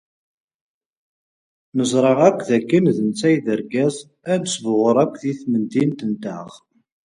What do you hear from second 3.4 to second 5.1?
d argaz anesbaɣur